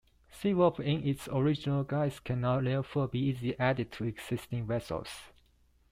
[0.31, 5.09] Sea Wolf in its original guise cannot therefore be easily added to existing vessels.